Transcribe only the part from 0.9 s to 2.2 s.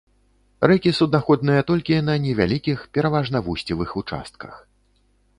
суднаходныя толькі на